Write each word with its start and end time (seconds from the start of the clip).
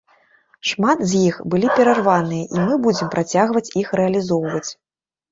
Шмат 0.69 1.01
з 1.09 1.19
іх 1.25 1.35
былі 1.53 1.67
перарваныя, 1.79 2.45
і 2.55 2.63
мы 2.69 2.77
будзем 2.85 3.11
працягваць 3.15 3.73
іх 3.83 3.87
рэалізоўваць. 4.01 4.65